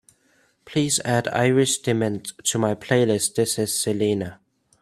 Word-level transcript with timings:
Please 0.65 0.99
add 1.05 1.27
Iris 1.27 1.77
DeMent 1.79 2.31
to 2.45 2.57
my 2.57 2.73
playlist 2.73 3.35
this 3.35 3.59
is 3.59 3.79
selena 3.79 4.39